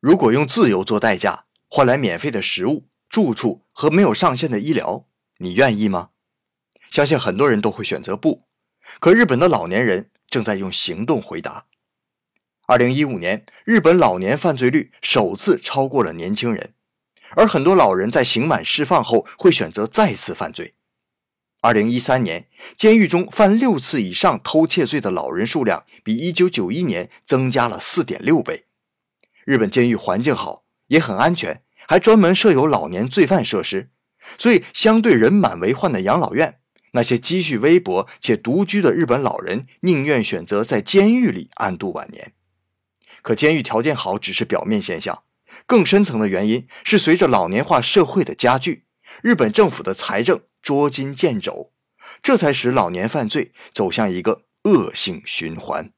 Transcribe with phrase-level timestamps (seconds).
[0.00, 5.06] 如果用自由做代价换来免费的食物、住处和没有上限的医疗，
[5.38, 6.10] 你愿意吗？
[6.90, 8.48] 相信很多人都会选择不。
[8.98, 11.66] 可日本的老年人正在用行动回答。
[12.66, 16.72] 二零一五年，日本老年犯罪率首次超过了年轻人，
[17.36, 20.74] 而很多老人在刑满释放后会选择再次犯罪。
[21.60, 28.64] 二零一三年，监狱中犯六次以上偷窃罪的老人数量比一九九一年增加了四点六倍。
[29.44, 33.90] 日本监狱环境好，也很安全，还专门设有老年罪犯设施，
[34.38, 36.60] 所以相对人满为患的养老院，
[36.92, 42.32] 那些积蓄微薄且独居的日本老人宁愿选择在监狱里安度晚年。
[43.22, 45.22] 可监狱条件好只是表面现象，
[45.66, 48.84] 更深层的原因是随着老年化社会的加剧，
[49.22, 50.42] 日本政府的财政。
[50.62, 51.72] 捉襟见肘，
[52.22, 55.90] 这才使老年犯罪走向一个恶性循环。